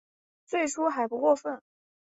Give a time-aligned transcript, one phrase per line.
[0.47, 1.61] 最初还不过分